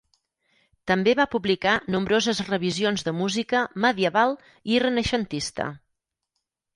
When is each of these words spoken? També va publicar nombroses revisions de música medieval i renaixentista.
També 0.91 1.11
va 1.17 1.25
publicar 1.33 1.73
nombroses 1.95 2.41
revisions 2.47 3.05
de 3.09 3.13
música 3.17 3.61
medieval 3.85 4.33
i 4.77 4.81
renaixentista. 4.85 5.69